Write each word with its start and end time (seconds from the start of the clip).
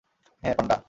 হ্যাঁ, 0.43 0.55
পান্ডা! 0.57 0.77